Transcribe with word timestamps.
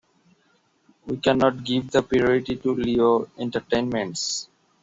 We 1.05 1.17
cannot 1.17 1.63
give 1.63 1.91
the 1.91 2.01
priority 2.01 2.55
to 2.55 2.73
Lao 2.75 3.27
entertainments. 3.37 4.49